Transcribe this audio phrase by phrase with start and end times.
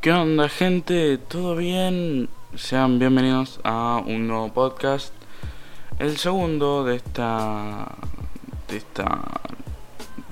[0.00, 1.18] ¿Qué onda gente?
[1.18, 2.30] ¿Todo bien?
[2.56, 5.12] Sean bienvenidos a un nuevo podcast.
[5.98, 7.96] El segundo de esta...
[8.66, 9.20] De esta...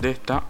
[0.01, 0.43] De esta...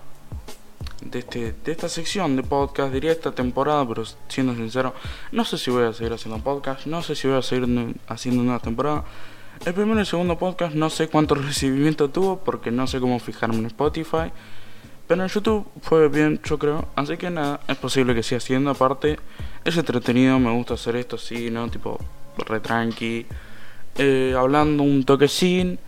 [1.02, 4.94] De, este, de esta sección de podcast, diría esta temporada, pero siendo sincero,
[5.32, 8.40] no sé si voy a seguir haciendo podcast, no sé si voy a seguir haciendo
[8.40, 9.02] una temporada.
[9.66, 13.18] El primero y el segundo podcast no sé cuánto recibimiento tuvo porque no sé cómo
[13.18, 14.30] fijarme en Spotify.
[15.08, 16.86] Pero en YouTube fue bien, yo creo.
[16.94, 18.70] Así que nada, es posible que siga haciendo.
[18.70, 19.18] Aparte,
[19.64, 21.68] es entretenido, me gusta hacer esto así, ¿no?
[21.70, 21.98] Tipo,
[22.36, 23.26] re tranqui.
[23.96, 25.78] Eh, hablando un toquecín.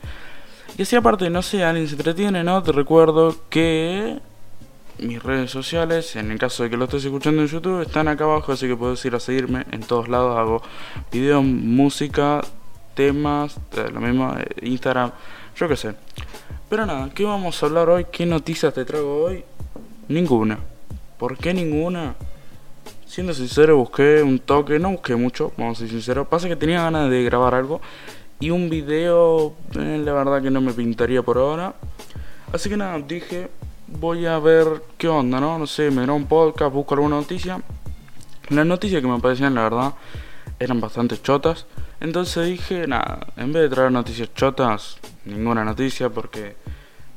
[0.79, 2.63] Y así aparte, no sé, alguien se entretiene, ¿no?
[2.63, 4.19] Te recuerdo que
[4.99, 8.25] mis redes sociales, en el caso de que lo estés escuchando en YouTube, están acá
[8.25, 9.67] abajo, así que puedes ir a seguirme.
[9.71, 10.63] En todos lados hago
[11.13, 12.41] videos, música,
[12.95, 13.59] temas,
[13.93, 15.13] lo mismo, eh, Instagram,
[15.57, 15.95] yo qué sé.
[16.69, 18.07] Pero nada, ¿qué vamos a hablar hoy?
[18.11, 19.45] ¿Qué noticias te traigo hoy?
[20.09, 20.59] Ninguna.
[21.19, 22.15] ¿Por qué ninguna?
[23.07, 26.29] Siendo sincero, busqué un toque, no busqué mucho, vamos a ser sinceros.
[26.29, 27.81] Pasa que tenía ganas de grabar algo
[28.39, 31.75] y un video, eh, la verdad que no me pintaría por ahora.
[32.53, 33.51] Así que nada, dije,
[33.87, 35.59] voy a ver qué onda, ¿no?
[35.59, 37.61] No sé, me da un podcast, busco alguna noticia.
[38.49, 39.95] Las noticias que me parecían, la verdad,
[40.59, 41.67] eran bastante chotas.
[42.01, 46.57] Entonces dije, nada, en vez de traer noticias chotas, ninguna noticia porque,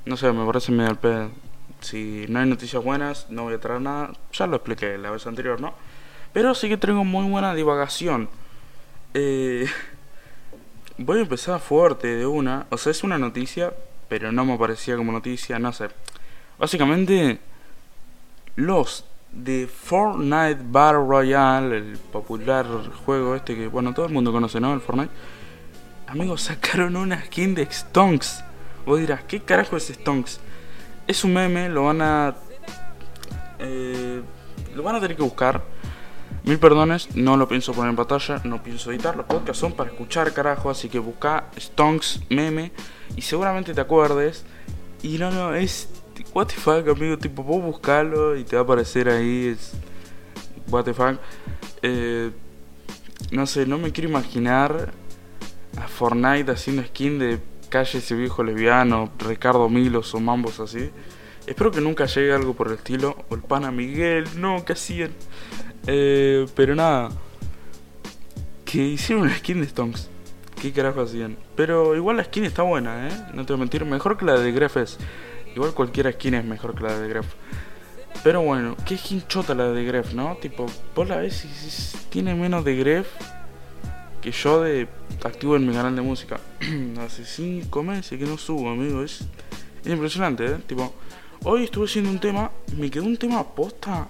[0.06, 1.32] no sé, me parece medio al pedo.
[1.80, 4.12] Si no hay noticias buenas, no voy a traer nada.
[4.34, 5.74] Ya lo expliqué la vez anterior, ¿no?
[6.34, 8.28] Pero sí que tengo muy buena divagación.
[9.14, 9.68] Eh,
[10.98, 12.66] voy a empezar fuerte de una.
[12.70, 13.74] O sea, es una noticia,
[14.10, 15.88] pero no me parecía como noticia, no sé.
[16.60, 17.40] Básicamente,
[18.58, 22.66] los de Fortnite Battle Royale, el popular
[23.06, 24.74] juego este que, bueno, todo el mundo conoce, ¿no?
[24.74, 25.12] El Fortnite.
[26.08, 28.44] Amigos, sacaron una skin de Stonks.
[28.86, 30.40] Vos dirás, ¿qué carajo es Stonks?
[31.08, 32.36] Es un meme, lo van a...
[33.60, 34.22] Eh,
[34.76, 35.64] lo van a tener que buscar.
[36.44, 39.16] Mil perdones, no lo pienso poner en pantalla, no pienso editar.
[39.16, 42.72] Los podcasts son para escuchar, carajo, así que busca Stonks meme
[43.16, 44.46] y seguramente te acuerdes.
[45.02, 46.03] Y no, no, es
[46.34, 49.56] what the fuck, amigo, tipo, vos buscarlo y te va a aparecer ahí,
[50.70, 51.20] what the fuck.
[51.82, 52.32] Eh,
[53.32, 54.94] no sé, no me quiero imaginar
[55.78, 60.92] a Fortnite haciendo skin de calle ese viejo lesbiano, Ricardo Milos o mambos así.
[61.46, 63.18] Espero que nunca llegue algo por el estilo.
[63.30, 65.12] O el pana Miguel, no, ¿qué hacían?
[65.88, 67.10] Eh, pero nada.
[68.64, 70.10] Que hicieron una skin de Stonks.
[70.62, 71.36] ¿Qué carajo hacían?
[71.58, 73.12] Pero igual la skin está buena, ¿eh?
[73.34, 73.84] No te voy a mentir.
[73.84, 74.98] Mejor que la de Greffes.
[75.56, 77.28] Igual cualquier skin es mejor que la de Gref.
[78.24, 80.38] Pero bueno, qué skin chota la de Gref, ¿no?
[80.38, 80.66] Tipo,
[80.96, 83.08] vos la ves y tiene menos de Gref
[84.22, 84.88] que yo de
[85.24, 86.40] activo en mi canal de música.
[87.06, 89.04] Hace 5 meses que no subo, amigo.
[89.04, 89.22] Es,
[89.84, 90.58] es impresionante, ¿eh?
[90.66, 90.94] Tipo,
[91.44, 94.08] hoy estuve haciendo un tema, me quedó un tema posta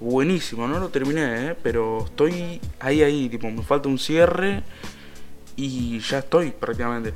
[0.00, 0.66] buenísimo.
[0.66, 1.56] No lo terminé, ¿eh?
[1.62, 3.28] Pero estoy ahí, ahí.
[3.28, 4.62] Tipo, me falta un cierre
[5.56, 7.12] y ya estoy prácticamente.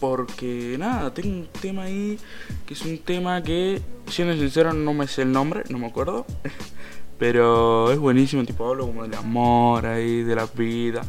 [0.00, 2.18] Porque nada, tengo un tema ahí
[2.66, 6.26] que es un tema que, siendo sincero, no me sé el nombre, no me acuerdo.
[7.18, 11.02] Pero es buenísimo, tipo hablo como del amor ahí, de la vida.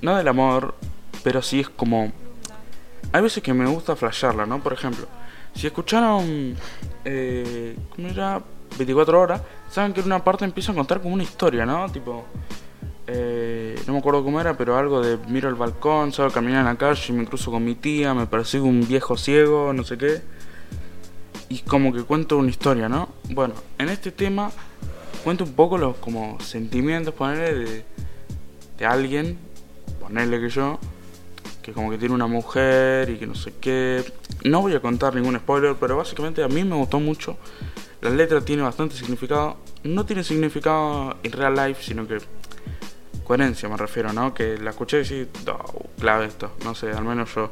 [0.00, 0.76] No del amor,
[1.24, 2.12] pero sí es como...
[3.12, 4.62] Hay veces que me gusta flashearla, ¿no?
[4.62, 5.06] Por ejemplo,
[5.52, 6.56] si escucharon...
[7.04, 8.40] Eh, ¿Cómo era?
[8.78, 11.90] 24 horas, saben que en una parte empieza a contar como una historia, ¿no?
[11.90, 12.24] Tipo...
[13.06, 16.60] Eh, no me acuerdo cómo era, pero algo de miro el balcón, salgo a caminar
[16.60, 19.98] en la calle me cruzo con mi tía, me persigo un viejo ciego, no sé
[19.98, 20.22] qué.
[21.48, 23.08] Y como que cuento una historia, ¿no?
[23.30, 24.50] Bueno, en este tema
[25.24, 27.84] cuento un poco los como sentimientos, ponerle de,
[28.78, 29.38] de alguien,
[30.00, 30.78] ponerle que yo,
[31.62, 34.04] que como que tiene una mujer y que no sé qué.
[34.44, 37.36] No voy a contar ningún spoiler, pero básicamente a mí me gustó mucho.
[38.00, 39.56] La letra tiene bastante significado.
[39.84, 42.18] No tiene significado en real life, sino que
[43.38, 44.34] me refiero, ¿no?
[44.34, 47.50] Que la escuché y oh, clave esto, no sé, al menos yo.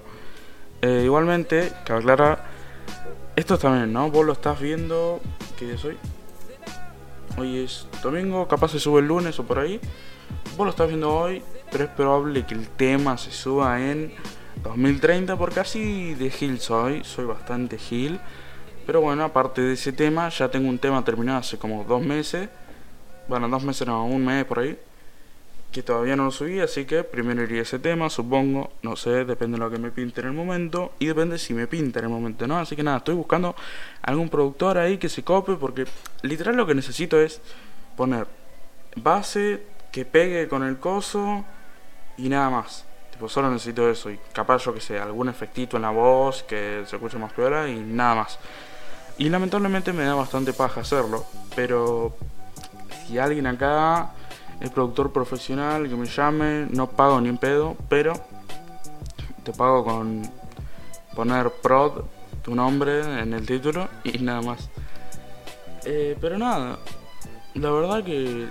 [0.82, 2.44] Eh, igualmente, cabe aclarar,
[3.36, 4.10] esto también, ¿no?
[4.10, 5.20] Vos lo estás viendo,
[5.58, 5.96] ¿qué día es hoy?
[7.38, 9.80] Hoy es domingo, capaz se sube el lunes o por ahí.
[10.56, 14.12] Vos lo estás viendo hoy, pero es probable que el tema se suba en
[14.62, 18.20] 2030 porque así de Gil soy, soy bastante Gil.
[18.86, 22.48] Pero bueno, aparte de ese tema, ya tengo un tema terminado hace como dos meses.
[23.28, 24.76] Bueno, dos meses no, un mes por ahí
[25.72, 29.56] que todavía no lo subí, así que primero iría ese tema, supongo, no sé, depende
[29.56, 32.10] de lo que me pinte en el momento y depende si me pinta en el
[32.10, 32.58] momento, ¿no?
[32.58, 33.54] Así que nada, estoy buscando
[34.02, 35.84] algún productor ahí que se cope porque
[36.22, 37.40] literal lo que necesito es
[37.96, 38.26] poner
[38.96, 39.62] base
[39.92, 41.44] que pegue con el coso
[42.16, 42.84] y nada más.
[43.12, 46.82] Tipo, solo necesito eso y capaz yo que sé, algún efectito en la voz que
[46.86, 48.38] se escuche más peor y nada más.
[49.18, 51.24] Y lamentablemente me da bastante paja hacerlo,
[51.54, 52.16] pero
[53.06, 54.12] si alguien acá
[54.60, 58.12] es productor profesional, que me llame, no pago ni en pedo, pero
[59.42, 60.22] te pago con
[61.14, 62.04] poner prod,
[62.42, 64.68] tu nombre en el título y nada más.
[65.84, 66.78] Eh, pero nada,
[67.54, 68.48] la verdad que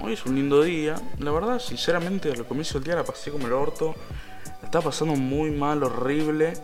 [0.00, 0.96] hoy es un lindo día.
[1.18, 3.94] La verdad, sinceramente, al comienzo del día la pasé como el orto.
[4.62, 6.54] Estaba pasando muy mal, horrible.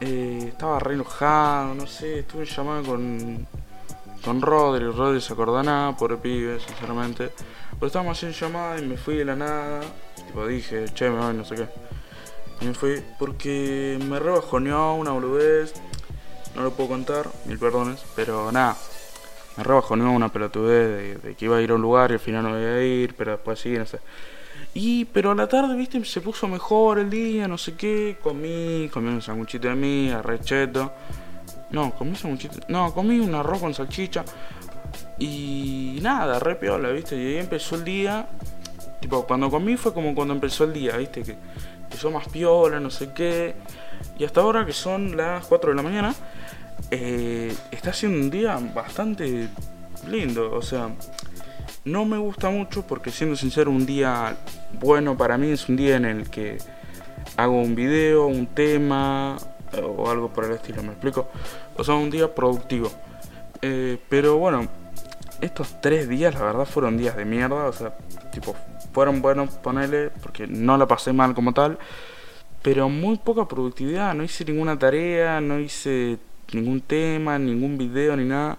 [0.00, 3.46] Eh, estaba re enojado, no sé, estuve llamada con,
[4.24, 4.86] con Rodri.
[4.86, 7.30] Rodri se acordó nada, por el pibe, sinceramente.
[7.82, 9.80] Pero estábamos haciendo llamada y me fui de la nada.
[10.14, 11.66] Tipo, dije, che, me voy, no sé qué.
[12.60, 15.74] Y me fui porque me rebajoneó una boludez.
[16.54, 18.76] No lo puedo contar, mil perdones, pero nada.
[19.56, 22.44] Me rebajoneó una pelotudez de, que iba a ir a un lugar y al final
[22.44, 23.98] no iba a ir, pero después sí, no sé.
[24.74, 28.16] Y, pero a la tarde, viste, se puso mejor el día, no sé qué.
[28.22, 30.92] Comí, comí un sanguchito de mí, arrecheto.
[31.72, 32.60] No, comí sanguchito.
[32.68, 34.24] No, comí un arroz con salchicha.
[35.18, 37.16] Y nada, re piola, viste.
[37.16, 38.26] Y ahí empezó el día.
[39.00, 41.22] Tipo, cuando comí fue como cuando empezó el día, viste.
[41.22, 41.36] Que
[41.84, 43.54] empezó más piola, no sé qué.
[44.18, 46.14] Y hasta ahora que son las 4 de la mañana,
[46.90, 49.48] eh, está siendo un día bastante
[50.08, 50.52] lindo.
[50.54, 50.90] O sea,
[51.84, 54.36] no me gusta mucho porque siendo sincero, un día
[54.80, 56.58] bueno para mí es un día en el que
[57.36, 59.36] hago un video, un tema
[59.82, 61.28] o algo por el estilo, ¿me explico?
[61.76, 62.90] O sea, un día productivo.
[63.62, 64.68] Eh, pero bueno,
[65.42, 67.96] estos tres días la verdad fueron días de mierda, o sea,
[68.30, 68.56] tipo,
[68.92, 71.78] fueron buenos, ponerle, porque no la pasé mal como tal,
[72.62, 76.18] pero muy poca productividad, no hice ninguna tarea, no hice
[76.52, 78.56] ningún tema, ningún video ni nada,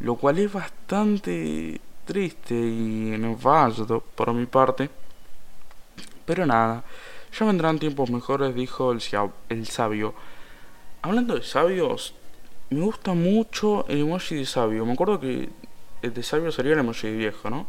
[0.00, 4.90] lo cual es bastante triste y nefasto por mi parte.
[6.26, 6.84] Pero nada,
[7.38, 9.00] ya vendrán tiempos mejores, dijo el,
[9.48, 10.14] el sabio.
[11.00, 12.14] Hablando de sabios,
[12.68, 14.84] me gusta mucho el emoji de sabio.
[14.84, 15.48] Me acuerdo que
[16.02, 17.66] de sabio el emoji viejo, ¿no?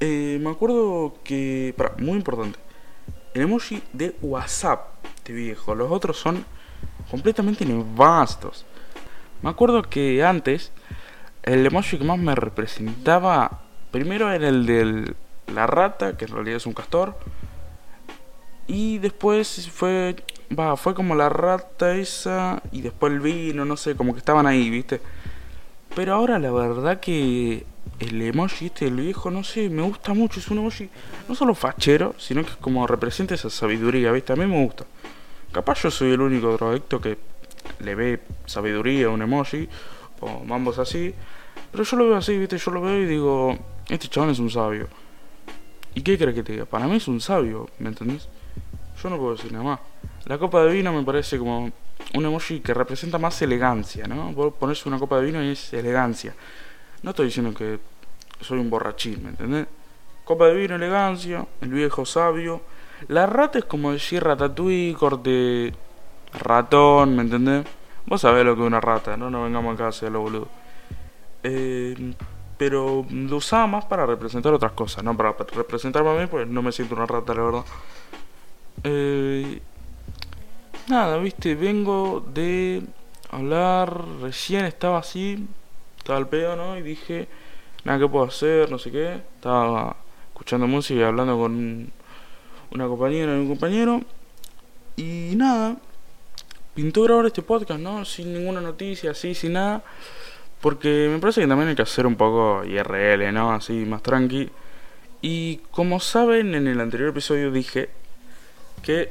[0.00, 2.58] Eh, me acuerdo que, para, muy importante,
[3.34, 5.74] el emoji de WhatsApp de viejo.
[5.74, 6.44] Los otros son
[7.10, 8.64] completamente nefastos.
[9.42, 10.72] Me acuerdo que antes
[11.42, 15.14] el emoji que más me representaba primero era el de
[15.52, 17.18] la rata, que en realidad es un castor.
[18.66, 20.16] Y después fue
[20.56, 24.46] va, fue como la rata esa y después el vino, no sé, como que estaban
[24.46, 25.00] ahí, ¿viste?
[25.94, 27.64] Pero ahora la verdad que
[27.98, 30.88] el emoji este del viejo, no sé, me gusta mucho, es un emoji
[31.28, 34.32] no solo fachero, sino que como representa esa sabiduría, ¿viste?
[34.32, 34.84] A mí me gusta.
[35.52, 37.18] Capaz yo soy el único drogadicto que
[37.80, 39.68] le ve sabiduría a un emoji
[40.20, 41.14] o mambos así,
[41.72, 42.58] pero yo lo veo así, ¿viste?
[42.58, 43.58] Yo lo veo y digo,
[43.88, 44.88] este chabón es un sabio.
[45.94, 46.64] ¿Y qué crees que te diga?
[46.64, 48.28] Para mí es un sabio, ¿me entendés?
[49.02, 49.80] Yo no puedo decir nada más.
[50.26, 51.70] La copa de vino me parece como
[52.14, 54.32] un emoji que representa más elegancia, ¿no?
[54.32, 56.34] Vos pones una copa de vino y es elegancia.
[57.02, 57.78] No estoy diciendo que
[58.40, 59.66] soy un borrachín, ¿me entendés?
[60.24, 62.62] Copa de vino, elegancia, el viejo sabio.
[63.08, 65.72] La rata es como decir ratatouille, corte
[66.32, 67.66] ratón, ¿me entendés?
[68.06, 70.48] Vos sabés lo que es una rata, no nos vengamos acá a hacer lo boludo.
[71.42, 72.14] Eh,
[72.56, 76.60] pero lo usaba más para representar otras cosas, no para representarme a mí, pues no
[76.60, 77.64] me siento una rata, la verdad.
[78.82, 79.60] Eh,
[80.88, 82.82] nada, viste, vengo de
[83.30, 85.46] hablar, recién estaba así,
[85.98, 86.78] estaba al pedo, ¿no?
[86.78, 87.28] Y dije,
[87.84, 88.70] nada, ¿qué puedo hacer?
[88.70, 89.20] No sé qué.
[89.36, 89.96] Estaba
[90.28, 91.90] escuchando música y hablando con
[92.70, 94.02] una compañera y un compañero.
[94.96, 95.76] Y nada,
[96.74, 98.04] pintó grabar este podcast, ¿no?
[98.04, 99.82] Sin ninguna noticia, así, sin nada.
[100.60, 103.52] Porque me parece que también hay que hacer un poco IRL, ¿no?
[103.52, 104.50] Así, más tranqui.
[105.20, 107.90] Y como saben, en el anterior episodio dije
[108.82, 109.08] que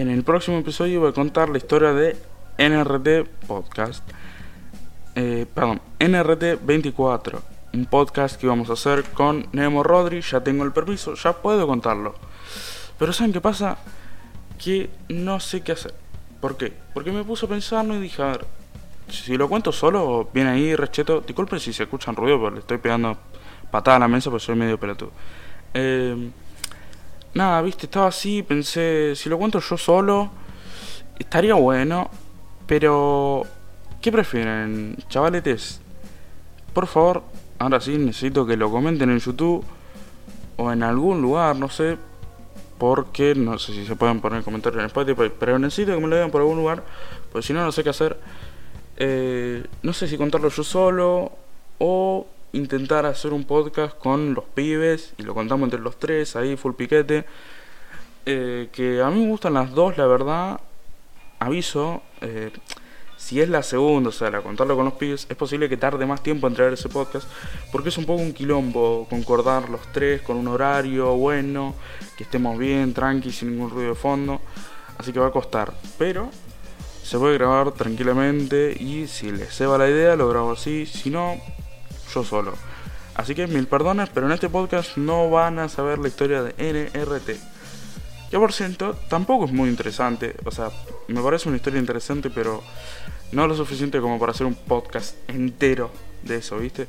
[0.00, 2.16] en el próximo episodio voy a contar la historia de
[2.58, 4.06] NRT Podcast.
[5.14, 7.42] Eh, perdón, NRT 24.
[7.72, 10.20] Un podcast que vamos a hacer con Nemo Rodri.
[10.20, 12.14] Ya tengo el permiso, ya puedo contarlo.
[12.98, 13.78] Pero ¿saben qué pasa?
[14.62, 15.94] Que no sé qué hacer.
[16.40, 16.74] ¿Por qué?
[16.92, 18.44] Porque me puse a pensarlo y dije, a ver,
[19.08, 21.22] si lo cuento solo, viene ahí, recheto.
[21.22, 23.16] Disculpen si se escuchan ruido, pero le estoy pegando
[23.70, 25.12] patada a la mesa porque soy medio pelotudo.
[25.72, 26.30] Eh,
[27.36, 30.30] nada, viste, estaba así, pensé, si lo cuento yo solo,
[31.18, 32.10] estaría bueno,
[32.66, 33.44] pero
[34.00, 35.80] ¿qué prefieren, chavaletes?
[36.72, 37.22] Por favor,
[37.58, 39.64] ahora sí necesito que lo comenten en YouTube
[40.56, 41.98] o en algún lugar, no sé,
[42.78, 46.16] porque no sé si se pueden poner comentarios en Spotify, pero necesito que me lo
[46.16, 46.82] digan por algún lugar,
[47.32, 48.18] pues si no, no sé qué hacer.
[48.96, 51.32] Eh, no sé si contarlo yo solo
[51.78, 56.56] o intentar hacer un podcast con los pibes y lo contamos entre los tres, ahí
[56.56, 57.24] full piquete.
[58.24, 60.60] Eh, que a mí me gustan las dos, la verdad.
[61.38, 62.50] Aviso, eh,
[63.16, 66.04] si es la segunda, o sea, la contarlo con los pibes, es posible que tarde
[66.06, 67.28] más tiempo en traer ese podcast,
[67.72, 71.74] porque es un poco un quilombo concordar los tres con un horario bueno,
[72.16, 74.40] que estemos bien, tranqui, sin ningún ruido de fondo,
[74.98, 76.30] así que va a costar, pero
[77.02, 81.36] se puede grabar tranquilamente y si les ceba la idea lo grabo así, si no,
[82.24, 82.54] solo.
[83.14, 86.52] Así que mil perdones, pero en este podcast no van a saber la historia de
[86.58, 87.30] NRT.
[88.30, 90.34] Que por cierto, tampoco es muy interesante.
[90.44, 90.70] O sea,
[91.08, 92.62] me parece una historia interesante, pero
[93.32, 95.90] no lo suficiente como para hacer un podcast entero
[96.22, 96.88] de eso, ¿viste?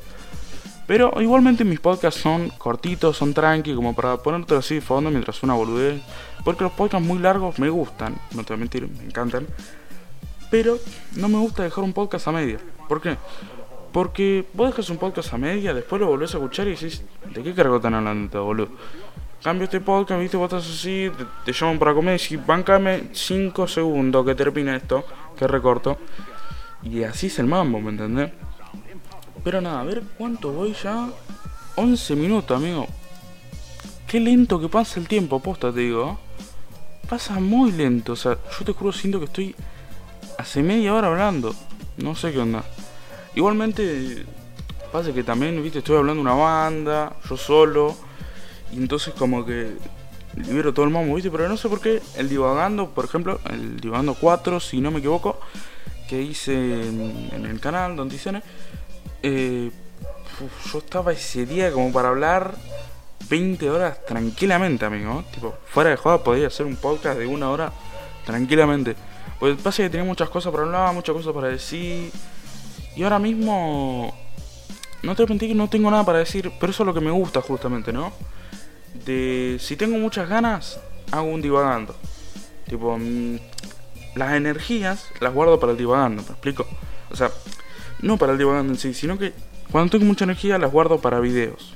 [0.87, 5.43] Pero igualmente mis podcasts son cortitos, son tranqui, como para ponerte así de fondo mientras
[5.43, 6.01] una boludez.
[6.43, 9.45] Porque los podcasts muy largos me gustan, no te voy a mentir, me encantan.
[10.49, 10.79] Pero
[11.15, 12.57] no me gusta dejar un podcast a media.
[12.87, 13.17] ¿Por qué?
[13.91, 17.03] Porque vos dejas un podcast a media, después lo volvés a escuchar y decís,
[17.33, 18.69] ¿de qué cargo están hablando, boludo?
[19.41, 21.09] Cambio este podcast, viste, vos estás así,
[21.45, 25.05] te, llaman para comer y decís, bancame 5 segundos que termine esto,
[25.37, 25.97] que recorto.
[26.83, 28.31] Y así es el mambo, ¿me entendés?
[29.43, 31.09] Pero nada, a ver cuánto voy ya.
[31.75, 32.87] 11 minutos, amigo.
[34.07, 36.19] Qué lento que pasa el tiempo, posta, te digo.
[37.07, 39.55] Pasa muy lento, o sea, yo te juro, siento que estoy
[40.37, 41.55] hace media hora hablando.
[41.97, 42.63] No sé qué onda.
[43.37, 44.25] Igualmente,
[44.91, 47.95] pasa que también, viste, estoy hablando de una banda, yo solo.
[48.73, 49.73] Y entonces como que
[50.35, 53.79] libero todo el mambo, viste, pero no sé por qué el divagando, por ejemplo, el
[53.79, 55.39] divagando 4, si no me equivoco,
[56.09, 58.41] que hice en, el canal, donde hice,
[59.21, 59.69] eh,
[60.73, 62.55] yo estaba ese día como para hablar
[63.29, 65.23] 20 horas tranquilamente, amigo.
[65.31, 67.71] Tipo, fuera de joda podía hacer un podcast de una hora
[68.25, 68.95] tranquilamente.
[69.39, 72.11] Pues pasa que tenía muchas cosas para hablar, muchas cosas para decir.
[72.97, 74.13] Y ahora mismo.
[75.03, 77.11] No te mentir que no tengo nada para decir, pero eso es lo que me
[77.11, 78.11] gusta justamente, ¿no?
[79.05, 80.79] De si tengo muchas ganas,
[81.11, 81.95] hago un divagando.
[82.67, 83.37] Tipo, mm,
[84.15, 86.65] las energías las guardo para el divagando, ¿me explico?
[87.11, 87.29] O sea,
[88.01, 89.33] no para el divagando en sí, sino que
[89.71, 91.75] cuando tengo mucha energía las guardo para videos.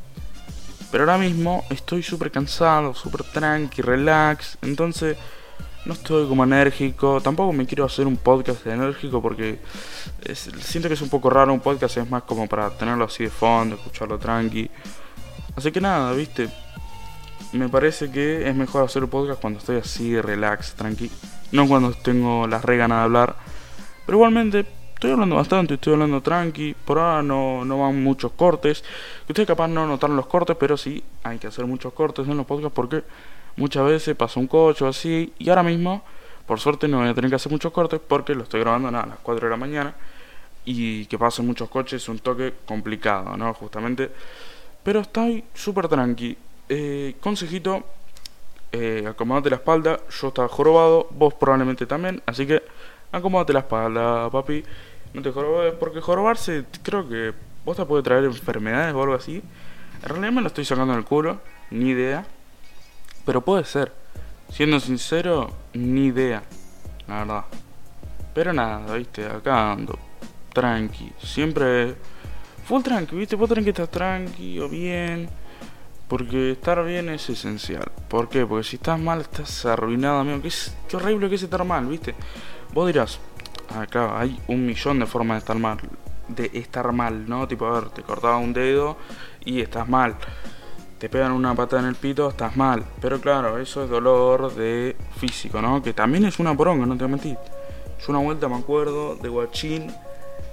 [0.91, 5.15] Pero ahora mismo estoy súper cansado, súper tranqui, relax, entonces
[5.85, 7.21] no estoy como enérgico.
[7.21, 9.59] Tampoco me quiero hacer un podcast enérgico porque
[10.33, 13.29] siento que es un poco raro un podcast, es más como para tenerlo así de
[13.29, 14.69] fondo, escucharlo tranqui.
[15.55, 16.49] Así que nada, viste.
[17.53, 21.11] Me parece que es mejor hacer un podcast cuando estoy así, relax, tranqui.
[21.51, 23.35] No cuando tengo las re ganas de hablar.
[24.05, 26.75] Pero igualmente, estoy hablando bastante, estoy hablando tranqui.
[26.85, 28.83] Por ahora no, no van muchos cortes.
[29.27, 32.45] Ustedes capaz no notaron los cortes, pero sí hay que hacer muchos cortes en los
[32.45, 33.03] podcasts porque
[33.55, 35.33] muchas veces pasa un coche o así.
[35.39, 36.03] Y ahora mismo,
[36.45, 39.03] por suerte, no voy a tener que hacer muchos cortes porque lo estoy grabando nada,
[39.03, 39.95] a las 4 de la mañana.
[40.63, 43.53] Y que pasen muchos coches es un toque complicado, ¿no?
[43.53, 44.11] Justamente.
[44.83, 46.37] Pero estoy súper tranqui.
[46.69, 47.83] Eh, consejito,
[48.71, 49.99] eh, acomodate la espalda.
[50.21, 52.21] Yo estaba jorobado, vos probablemente también.
[52.25, 52.61] Así que
[53.11, 54.63] acomodate la espalda, papi.
[55.13, 57.33] No te jorobes, porque jorobarse, creo que
[57.65, 59.41] vos te puede traer enfermedades o algo así.
[60.03, 61.39] En realidad me lo estoy sacando del culo,
[61.69, 62.25] ni idea.
[63.25, 63.93] Pero puede ser.
[64.49, 66.43] Siendo sincero, ni idea.
[67.07, 67.45] La verdad.
[68.33, 69.97] Pero nada, viste, acá ando.
[70.53, 71.11] Tranqui.
[71.23, 71.95] Siempre.
[72.65, 75.29] Full tranqui, viste, vos tenés que estar tranqui o bien
[76.11, 77.89] porque estar bien es esencial.
[78.09, 78.45] ¿Por qué?
[78.45, 80.41] Porque si estás mal, estás arruinado, amigo.
[80.41, 82.15] Qué, es, qué horrible que es estar mal, ¿viste?
[82.73, 83.17] Vos dirás,
[83.73, 85.77] acá hay un millón de formas de estar mal.
[86.27, 87.47] De estar mal, ¿no?
[87.47, 88.97] Tipo, a ver, te cortaba un dedo
[89.45, 90.17] y estás mal.
[91.01, 92.83] Te pegan una pata en el pito, estás mal.
[93.01, 95.81] Pero claro, eso es dolor de físico, ¿no?
[95.81, 97.39] Que también es una poronga, no te mentir.
[97.99, 99.91] Yo una vuelta me acuerdo de guachín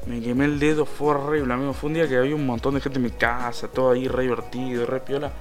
[0.06, 1.74] me quemé el dedo, fue horrible, amigo.
[1.74, 4.22] Fue un día que había un montón de gente en mi casa, todo ahí re
[4.22, 5.32] divertido, re piola.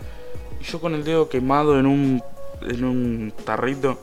[0.60, 2.22] Y yo con el dedo quemado en un,
[2.64, 3.98] en un tarrito,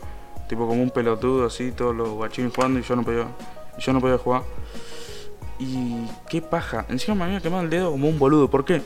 [0.48, 3.26] tipo como un pelotudo así, todos los guachines jugando y yo no podía,
[3.78, 4.42] yo no podía jugar.
[5.58, 6.86] Y qué paja.
[6.88, 8.48] Encima me había quemado el dedo como un boludo.
[8.48, 8.80] ¿Por qué?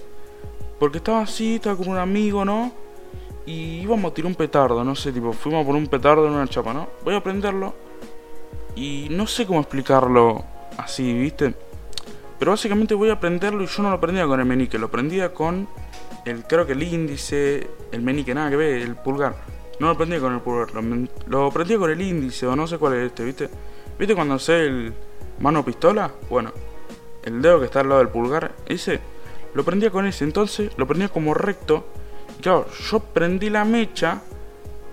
[0.78, 2.72] Porque estaba así, estaba con un amigo, ¿no?
[3.46, 6.34] Y íbamos a tirar un petardo, no sé, tipo, fuimos a poner un petardo en
[6.34, 6.88] una chapa, ¿no?
[7.04, 7.74] Voy a prenderlo.
[8.76, 10.44] Y no sé cómo explicarlo
[10.76, 11.54] así, ¿viste?
[12.38, 15.34] Pero básicamente voy a prenderlo y yo no lo prendía con el meñique, lo prendía
[15.34, 15.66] con
[16.24, 19.34] el, creo que el índice, el meñique, nada que ver, el pulgar.
[19.80, 20.68] No lo prendía con el pulgar,
[21.26, 23.48] lo, prendía con el índice o no sé cuál es este, ¿viste?
[23.98, 24.92] ¿Viste cuando hace el
[25.40, 26.12] mano pistola?
[26.30, 26.52] Bueno,
[27.24, 29.00] el dedo que está al lado del pulgar, ese,
[29.54, 31.86] lo prendía con ese, entonces lo prendía como recto.
[32.38, 34.22] Y claro, yo prendí la mecha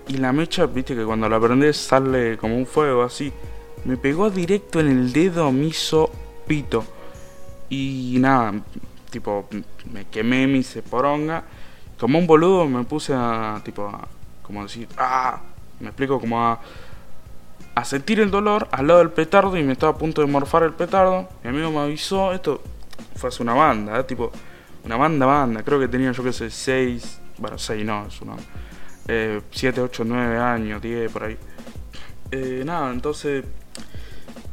[0.08, 3.32] y la mecha, viste que cuando la prendes sale como un fuego así.
[3.84, 6.10] Me pegó directo en el dedo, me hizo
[6.46, 6.84] pito.
[7.68, 8.54] Y nada,
[9.10, 9.48] tipo,
[9.92, 11.44] me quemé, me hice poronga.
[11.98, 14.06] Como un boludo me puse a, tipo, a,
[14.42, 15.40] como decir, ah,
[15.80, 16.60] me explico, como a
[17.76, 20.62] a sentir el dolor al lado del petardo y me estaba a punto de morfar
[20.62, 21.28] el petardo.
[21.44, 22.62] Mi amigo me avisó, esto
[23.16, 24.04] fue hace una banda, ¿eh?
[24.04, 24.32] tipo,
[24.86, 28.36] una banda, banda, creo que tenía yo que sé, 6, bueno, 6 no, es una,
[29.50, 31.36] 7, 8, 9 años, 10 por ahí.
[32.30, 33.44] Eh, nada, entonces,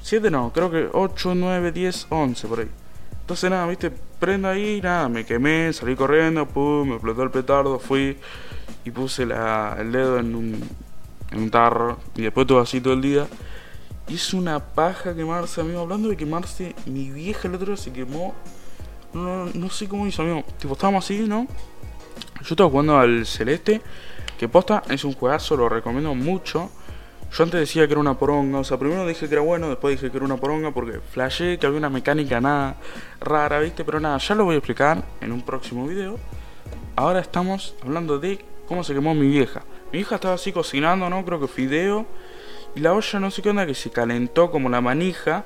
[0.01, 2.69] 7 no, creo que 8, 9, 10, 11 por ahí.
[3.21, 7.79] Entonces nada, viste, prendo ahí, nada, me quemé, salí corriendo, pum, me explotó el petardo,
[7.79, 8.17] fui
[8.83, 10.69] y puse la, el dedo en un,
[11.31, 13.27] en un tarro y después todo así todo el día.
[14.07, 18.33] Hice una paja quemarse, amigo, hablando de quemarse, mi vieja el otro día se quemó.
[19.13, 20.43] No, no, sé cómo hizo, amigo.
[20.59, 21.47] Tipo, estábamos así, ¿no?
[22.41, 23.81] Yo estaba jugando al Celeste,
[24.37, 26.69] que posta es un juegazo, lo recomiendo mucho.
[27.31, 29.99] Yo antes decía que era una poronga, o sea, primero dije que era bueno, después
[29.99, 32.75] dije que era una poronga porque flashé que había una mecánica nada
[33.19, 33.83] rara, ¿viste?
[33.83, 36.19] Pero nada, ya lo voy a explicar en un próximo video.
[36.95, 39.63] Ahora estamos hablando de cómo se quemó mi vieja.
[39.91, 41.25] Mi hija estaba así cocinando, ¿no?
[41.25, 42.05] Creo que fideo.
[42.75, 45.43] Y la olla no sé qué onda que se calentó como la manija.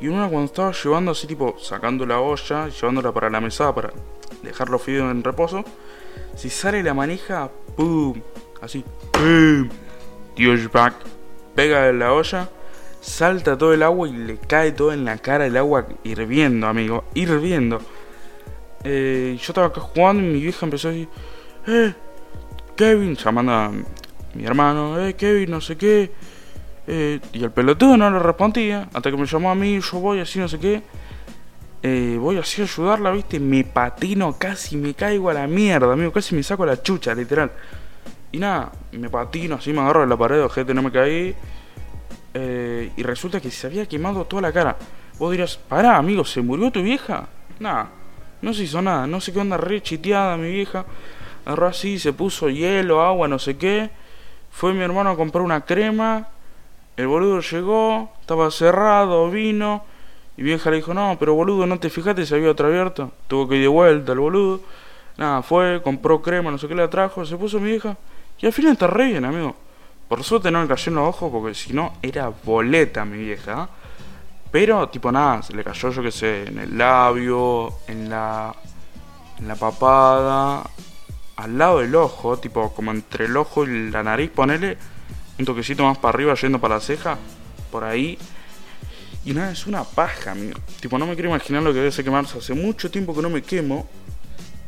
[0.00, 3.92] Y una cuando estaba llevando así tipo sacando la olla, llevándola para la mesada para
[4.42, 5.64] dejar los fideos en reposo.
[6.34, 8.20] Si sale la manija, ¡pum!
[8.60, 9.68] Así, ¡pum!
[10.72, 10.94] back
[11.54, 12.50] pega en la olla,
[13.00, 17.04] salta todo el agua y le cae todo en la cara el agua hirviendo, amigo,
[17.14, 17.80] hirviendo.
[18.84, 21.08] Eh, yo estaba acá jugando y mi vieja empezó a decir,
[21.66, 21.94] eh,
[22.76, 23.72] Kevin, llamando a
[24.34, 26.12] mi hermano, eh, Kevin, no sé qué.
[26.86, 30.20] Eh, y el pelotudo no le respondía, hasta que me llamó a mí, yo voy
[30.20, 30.82] así, no sé qué.
[31.82, 36.12] Eh, voy así a ayudarla, viste, me patino, casi me caigo a la mierda, amigo,
[36.12, 37.50] casi me saco la chucha, literal.
[38.32, 41.34] Y nada, me patino, así me agarro de la pared, ojete, no me caí.
[42.34, 44.76] Eh, y resulta que se había quemado toda la cara.
[45.18, 47.28] Vos dirás, pará, amigo, ¿se murió tu vieja?
[47.58, 47.88] Nada,
[48.42, 50.84] no se hizo nada, no sé qué onda re chiteada mi vieja.
[51.44, 53.90] Agarró así, se puso hielo, agua, no sé qué.
[54.50, 56.28] Fue mi hermano a comprar una crema.
[56.96, 59.84] El boludo llegó, estaba cerrado, vino.
[60.36, 63.12] Y vieja le dijo, no, pero boludo, no te fijaste si había otro abierto.
[63.26, 64.60] Tuvo que ir de vuelta el boludo.
[65.16, 67.96] Nada, fue, compró crema, no sé qué le trajo, se puso mi vieja.
[68.38, 69.54] Y al final está re bien, amigo.
[70.08, 73.68] Por suerte no le cayó en los ojos porque si no era boleta mi vieja.
[74.50, 78.54] Pero, tipo, nada, se le cayó, yo qué sé, en el labio, en la,
[79.38, 80.62] en la papada,
[81.36, 84.78] al lado del ojo, tipo, como entre el ojo y la nariz, ponele
[85.38, 87.18] un toquecito más para arriba, yendo para la ceja,
[87.70, 88.18] por ahí.
[89.24, 90.58] Y nada, es una paja, amigo.
[90.80, 92.38] Tipo, no me quiero imaginar lo que debe ser quemarse.
[92.38, 93.88] Hace mucho tiempo que no me quemo.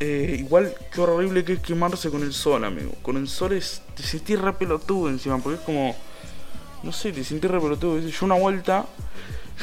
[0.00, 2.92] Eh, igual, qué horrible que es quemarse con el sol, amigo.
[3.02, 5.94] Con el sol es, te sentís re pelotudo encima, porque es como,
[6.82, 8.00] no sé, te sentís re pelotudo.
[8.00, 8.86] Yo una vuelta,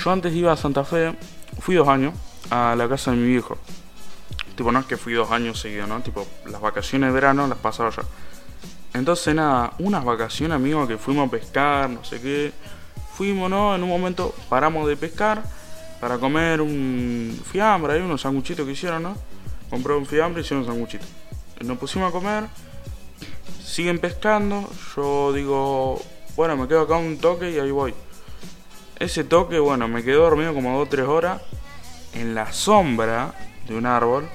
[0.02, 1.13] yo antes iba a Santa Fe,
[1.60, 2.13] fui dos años
[2.50, 3.58] a la casa de mi viejo.
[4.56, 6.02] Tipo, no es que fui dos años seguidos, ¿no?
[6.02, 8.04] Tipo, las vacaciones de verano las pasaba yo.
[8.95, 12.53] Entonces, nada, unas vacaciones, amigo, que fuimos a pescar, no sé qué.
[13.13, 13.75] Fuimos, ¿no?
[13.75, 15.43] En un momento paramos de pescar
[15.99, 19.15] para comer un fiambre, ahí unos sanguchitos que hicieron, ¿no?
[19.69, 21.05] compré un fiambre y hicieron un sanguchito.
[21.62, 22.45] Nos pusimos a comer,
[23.62, 26.01] siguen pescando, yo digo,
[26.38, 27.93] bueno, me quedo acá un toque y ahí voy.
[28.97, 31.41] Ese toque, bueno, me quedé dormido como 2 o 3 horas
[32.13, 33.34] en la sombra
[33.67, 34.29] de un árbol.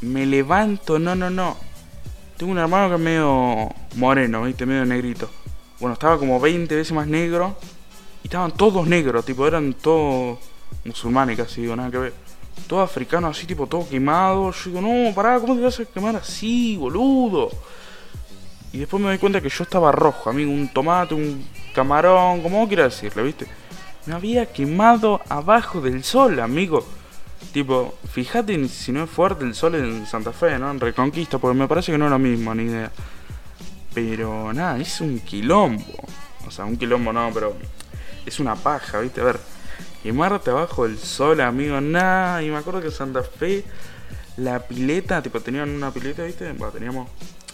[0.00, 1.69] Me levanto, no, no, no.
[2.40, 4.64] Tengo un hermano que es medio moreno, ¿viste?
[4.64, 5.28] Medio negrito.
[5.78, 7.54] Bueno, estaba como 20 veces más negro.
[8.22, 10.38] Y estaban todos negros, tipo, eran todos
[10.86, 12.14] musulmanes casi, digo, nada que ver
[12.66, 14.52] todo africano así, tipo todo quemado.
[14.52, 17.50] Yo digo, no, pará, ¿cómo te vas a quemar así, boludo?
[18.72, 22.66] Y después me doy cuenta que yo estaba rojo, amigo, un tomate, un camarón, como
[22.66, 23.46] quieras decirle, ¿viste?
[24.06, 26.86] Me había quemado abajo del sol, amigo.
[27.52, 30.70] Tipo, fíjate si no es fuerte el sol en Santa Fe, ¿no?
[30.70, 32.92] En Reconquista, porque me parece que no es lo mismo, ni idea.
[33.92, 36.04] Pero nada, es un quilombo.
[36.46, 37.56] O sea, un quilombo no, pero
[38.24, 39.20] es una paja, ¿viste?
[39.20, 39.40] A ver,
[40.02, 42.42] y Marte abajo del sol, amigo, nada.
[42.42, 43.64] Y me acuerdo que en Santa Fe,
[44.36, 46.52] la pileta, tipo, tenían una pileta, ¿viste?
[46.52, 47.10] Bueno, teníamos,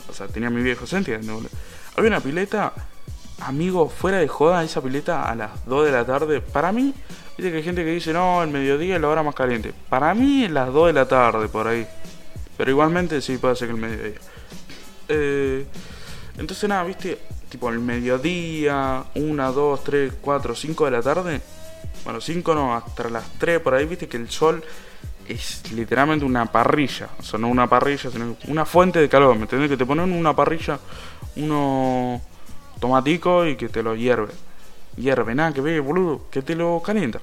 [0.08, 1.32] o sea, tenía mi viejo, ¿se entiende?
[1.96, 2.72] Había una pileta,
[3.40, 6.40] amigo, fuera de joda, esa pileta a las 2 de la tarde.
[6.40, 6.94] Para mí,
[7.36, 9.72] viste que hay gente que dice, no, el mediodía es la hora más caliente.
[9.88, 11.86] Para mí es las 2 de la tarde, por ahí.
[12.56, 14.18] Pero igualmente sí puede ser que el mediodía.
[15.08, 15.66] Eh,
[16.38, 17.18] entonces nada, viste,
[17.48, 21.40] tipo el mediodía, 1, 2, 3, 4, 5 de la tarde
[22.06, 24.62] bueno, 5 no, hasta las 3 por ahí, viste que el sol
[25.26, 27.08] es literalmente una parrilla.
[27.18, 29.34] O sea, no una parrilla, sino una fuente de calor.
[29.34, 29.68] ¿Me entiendes?
[29.70, 30.78] Que te ponen una parrilla,
[31.34, 32.20] uno
[32.78, 34.32] tomatico y que te lo hierve.
[34.96, 37.20] Hierve, nada que ve, boludo, que te lo calienta.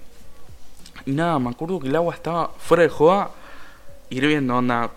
[1.06, 3.32] Y nada, me acuerdo que el agua estaba fuera de joda,
[4.10, 4.92] hirviendo, onda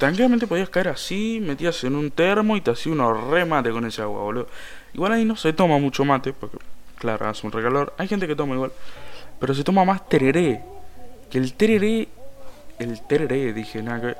[0.00, 4.00] tranquilamente podías caer así, metías en un termo y te hacía unos remate con ese
[4.00, 4.48] agua, boludo.
[4.94, 6.56] Igual ahí no se toma mucho mate, porque,
[6.98, 7.92] claro, hace un recalor.
[7.98, 8.72] Hay gente que toma igual,
[9.38, 10.62] pero se toma más tereré.
[11.30, 12.08] Que el tereré,
[12.78, 14.16] el tereré, dije, nada que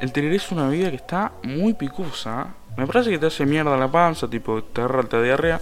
[0.00, 2.42] El tereré es una bebida que está muy picosa.
[2.42, 2.72] ¿eh?
[2.76, 5.60] Me parece que te hace mierda la panza, tipo, te agarra alta diarrea.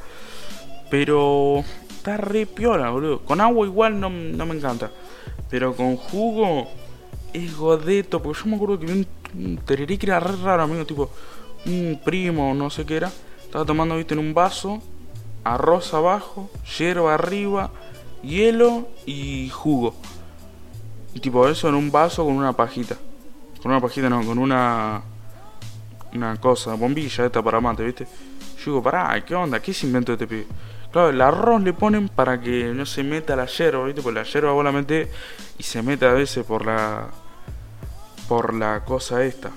[0.91, 3.21] Pero está re piola, boludo.
[3.21, 4.91] Con agua igual no, no me encanta.
[5.51, 6.69] Pero con jugo
[7.33, 8.23] es godeto.
[8.23, 10.85] Porque yo me acuerdo que vi un, tereré que era re raro, amigo.
[10.87, 11.11] Tipo,
[11.67, 13.11] un primo, no sé qué era.
[13.43, 14.81] Estaba tomando, viste, en un vaso.
[15.45, 17.71] Arroz abajo, hierba arriba,
[18.23, 19.95] hielo y jugo.
[21.15, 22.97] Y tipo eso en un vaso con una pajita.
[23.63, 25.03] Con una pajita no, con una...
[26.15, 28.07] Una cosa, bombilla esta para mate, ¿viste?
[28.59, 29.61] Yo digo, pará, ¿qué onda?
[29.61, 30.47] ¿Qué se inventó este pibe?
[30.93, 34.01] Claro, el arroz le ponen para que no se meta la hierba, ¿viste?
[34.01, 35.09] Porque la hierba vos la metés
[35.59, 37.09] y se mete a veces por la.
[38.27, 39.51] por la cosa esta.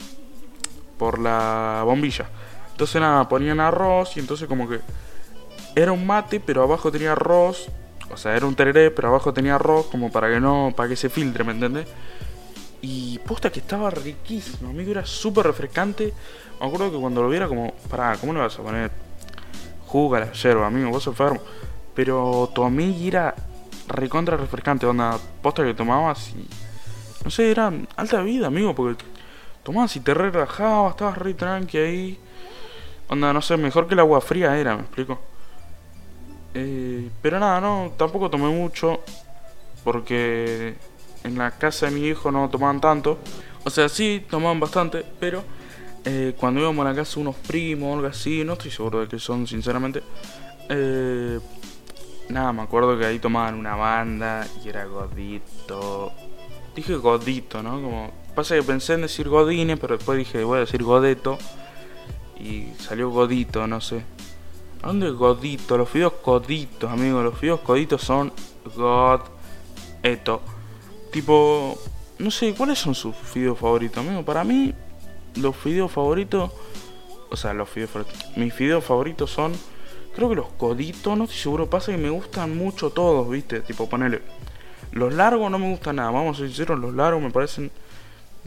[0.97, 2.29] Por la bombilla.
[2.71, 4.81] Entonces nada, ponían arroz y entonces como que.
[5.73, 7.69] Era un mate, pero abajo tenía arroz.
[8.11, 10.73] O sea, era un tereré, pero abajo tenía arroz como para que no.
[10.75, 11.87] para que se filtre, ¿me entendés?
[12.81, 16.13] Y posta que estaba riquísimo, amigo, era súper refrescante.
[16.59, 18.91] Me acuerdo que cuando lo viera como, pará, ¿cómo le vas a poner
[19.91, 20.89] jugo la yerba, amigo?
[20.89, 21.41] Vos enfermo.
[21.93, 23.35] Pero tomé y era
[23.87, 26.47] recontra refrescante, onda, posta que tomabas y...
[27.25, 29.03] No sé, era alta vida, amigo, porque
[29.63, 32.19] tomabas y te relajabas, estabas re tranqui ahí.
[33.09, 35.19] Onda, no sé, mejor que el agua fría era, me explico.
[36.53, 39.01] Eh, pero nada, no, tampoco tomé mucho,
[39.83, 40.75] porque
[41.23, 43.19] en la casa de mi hijo no tomaban tanto.
[43.65, 45.43] O sea, sí, tomaban bastante, pero
[46.05, 49.07] eh, cuando íbamos a la casa unos primos o algo así, no estoy seguro de
[49.07, 50.01] que son, sinceramente.
[50.69, 51.39] Eh,
[52.29, 56.11] nada, me acuerdo que ahí tomaban una banda y era Godito.
[56.75, 57.81] Dije Godito, ¿no?
[57.81, 61.37] Como, pasa que pensé en decir Godine, pero después dije, voy a decir Godeto.
[62.39, 64.03] Y salió Godito, no sé.
[64.81, 65.77] ¿A dónde es Godito?
[65.77, 67.23] Los fideos coditos, amigos.
[67.23, 68.33] Los fideos coditos son
[68.75, 69.21] God.
[70.01, 70.41] Eto.
[71.11, 71.77] Tipo,
[72.17, 74.23] no sé, ¿cuáles son sus fideos favoritos, amigo?
[74.23, 74.73] Para mí,
[75.35, 76.51] los fideos favoritos,
[77.29, 77.91] o sea, los fideos
[78.35, 79.53] mis fideos favoritos son,
[80.15, 83.61] creo que los coditos, no estoy seguro, pasa que me gustan mucho todos, ¿viste?
[83.61, 84.21] Tipo, ponele,
[84.91, 87.71] los largos no me gustan nada, vamos a ser sinceros, los largos me parecen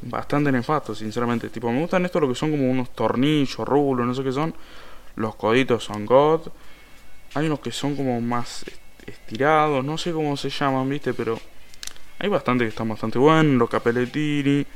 [0.02, 1.48] bastante nefastos, sinceramente.
[1.48, 4.54] Tipo, me gustan estos lo que son como unos tornillos, rulos, no sé qué son.
[5.16, 6.42] Los coditos son God.
[7.34, 8.64] Hay unos que son como más
[9.06, 11.14] estirados, no sé cómo se llaman, ¿viste?
[11.14, 11.38] Pero
[12.18, 14.66] hay bastante que están bastante buenos, los capelletini.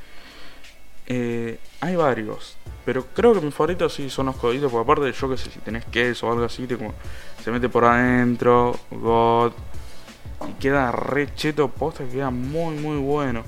[1.08, 2.56] Eh, hay varios.
[2.84, 5.58] Pero creo que mis favoritos sí son los coditos, porque aparte yo que sé, si
[5.58, 6.94] tenés queso o algo así, te como,
[7.42, 9.52] se mete por adentro, God.
[10.48, 13.42] Y queda re cheto, posta, queda muy muy bueno.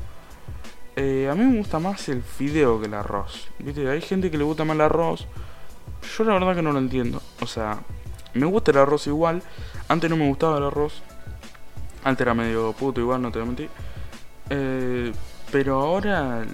[0.96, 3.48] Eh, a mí me gusta más el fideo que el arroz.
[3.58, 3.88] ¿Viste?
[3.88, 5.26] Hay gente que le gusta más el arroz.
[6.16, 7.22] Yo la verdad que no lo entiendo.
[7.40, 7.78] O sea,
[8.34, 9.42] me gusta el arroz igual.
[9.88, 11.02] Antes no me gustaba el arroz.
[12.04, 13.70] Antes era medio puto igual, no te voy a mentir.
[14.50, 15.12] Eh,
[15.52, 16.44] pero ahora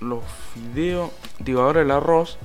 [0.00, 0.22] los
[0.54, 2.38] fideos, digo, ahora el arroz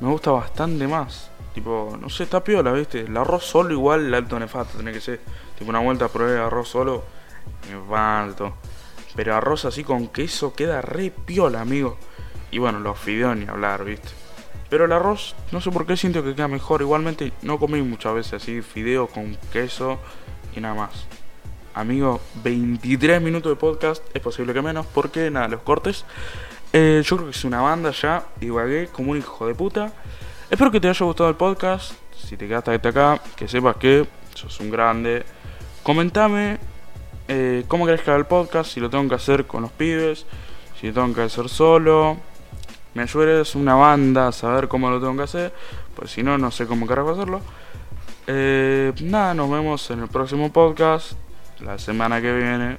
[0.00, 1.30] me gusta bastante más.
[1.54, 3.00] Tipo, no sé, está piola, ¿viste?
[3.00, 5.20] El arroz solo igual, el alto nefasto tiene que ser.
[5.58, 7.04] Tipo, una vuelta a probar el arroz solo,
[7.70, 8.54] nefasto.
[9.14, 11.98] Pero arroz así con queso queda re piola, amigo.
[12.50, 14.08] Y bueno, los fideos ni hablar, ¿viste?
[14.70, 16.80] Pero el arroz, no sé por qué siento que queda mejor.
[16.80, 19.98] Igualmente, no comí muchas veces así, fideo con queso
[20.56, 21.06] y nada más.
[21.74, 26.04] Amigo, 23 minutos de podcast, es posible que menos, porque nada, los cortes.
[26.72, 29.92] Eh, yo creo que es una banda ya, divagué como un hijo de puta.
[30.50, 31.92] Espero que te haya gustado el podcast.
[32.16, 35.24] Si te quedaste hasta acá, que sepas que sos un grande.
[35.82, 36.58] Comentame
[37.28, 40.24] eh, cómo querés que haga el podcast, si lo tengo que hacer con los pibes,
[40.80, 42.16] si lo tengo que hacer solo.
[42.94, 45.52] Me ayudes una banda a saber cómo lo tengo que hacer,
[45.94, 47.40] pues si no, no sé cómo carajo hacerlo.
[48.26, 51.12] Eh, nada, nos vemos en el próximo podcast,
[51.60, 52.76] la semana que viene.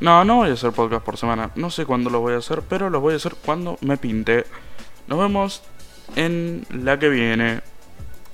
[0.00, 2.62] No, no voy a hacer podcast por semana, no sé cuándo lo voy a hacer,
[2.68, 4.44] pero lo voy a hacer cuando me pinte.
[5.06, 5.62] Nos vemos
[6.16, 7.60] en la que viene.